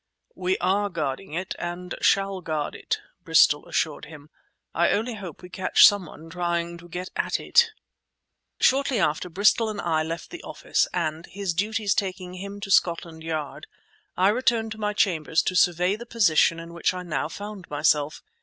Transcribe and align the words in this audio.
"We 0.33 0.57
are 0.57 0.89
guarding 0.89 1.33
it 1.33 1.53
and 1.59 1.93
shall 2.01 2.41
guard 2.41 2.73
it," 2.73 3.01
Bristol 3.23 3.67
assured 3.67 4.05
him. 4.05 4.31
"I 4.73 4.89
only 4.89 5.13
hope 5.13 5.43
we 5.43 5.49
catch 5.51 5.85
someone 5.85 6.27
trying 6.27 6.79
to 6.79 6.89
get 6.89 7.09
at 7.15 7.39
it!" 7.39 7.69
Shortly 8.59 8.97
afterward 8.99 9.35
Bristol 9.35 9.69
and 9.69 9.79
I 9.79 10.01
left 10.01 10.31
the 10.31 10.41
office, 10.41 10.87
and, 10.91 11.27
his 11.27 11.53
duties 11.53 11.93
taking 11.93 12.33
him 12.33 12.59
to 12.61 12.71
Scotland 12.71 13.21
Yard, 13.23 13.67
I 14.17 14.29
returned 14.29 14.71
to 14.71 14.79
my 14.79 14.93
chambers 14.93 15.43
to 15.43 15.55
survey 15.55 15.95
the 15.95 16.07
position 16.07 16.59
in 16.59 16.73
which 16.73 16.95
I 16.95 17.03
now 17.03 17.27
found 17.29 17.69
myself. 17.69 18.23